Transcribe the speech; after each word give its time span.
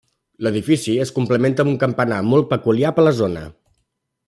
L'edifici 0.45 0.95
es 1.03 1.11
complementa 1.17 1.65
amb 1.65 1.71
un 1.73 1.77
campanar 1.85 2.17
molt 2.31 2.49
peculiar 2.55 2.93
per 2.97 3.07
la 3.09 3.15
zona. 3.23 3.47